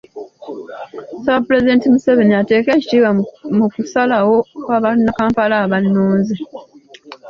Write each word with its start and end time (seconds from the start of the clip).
Nsaba 1.17 1.41
Pulezidenti 1.45 1.91
Museveni 1.93 2.33
ateeke 2.41 2.69
ekitiibwa 2.73 3.09
mu 3.57 3.65
kusalawo 3.73 4.35
kwa 4.63 4.77
bannakampala 4.83 5.55
abannoonze. 5.65 6.35